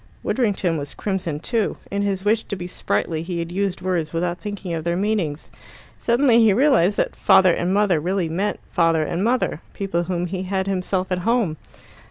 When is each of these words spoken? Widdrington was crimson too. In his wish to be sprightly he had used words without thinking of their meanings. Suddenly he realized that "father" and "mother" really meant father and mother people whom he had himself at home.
Widdrington 0.23 0.79
was 0.79 0.95
crimson 0.95 1.39
too. 1.39 1.77
In 1.91 2.01
his 2.01 2.25
wish 2.25 2.43
to 2.45 2.55
be 2.55 2.65
sprightly 2.65 3.21
he 3.21 3.37
had 3.37 3.51
used 3.51 3.81
words 3.83 4.11
without 4.11 4.39
thinking 4.39 4.73
of 4.73 4.83
their 4.83 4.95
meanings. 4.95 5.51
Suddenly 5.99 6.39
he 6.39 6.53
realized 6.53 6.97
that 6.97 7.15
"father" 7.15 7.53
and 7.53 7.71
"mother" 7.71 7.99
really 7.99 8.27
meant 8.27 8.59
father 8.71 9.03
and 9.03 9.23
mother 9.23 9.61
people 9.75 10.01
whom 10.05 10.25
he 10.25 10.41
had 10.41 10.65
himself 10.65 11.11
at 11.11 11.19
home. 11.19 11.55